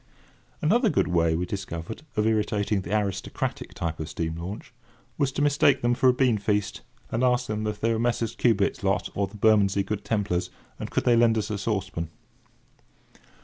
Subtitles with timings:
[0.63, 4.73] Another good way we discovered of irritating the aristocratic type of steam launch,
[5.15, 6.79] was to mistake them for a beanfeast,
[7.11, 8.33] and ask them if they were Messrs.
[8.33, 12.09] Cubit's lot or the Bermondsey Good Templars, and could they lend us a saucepan.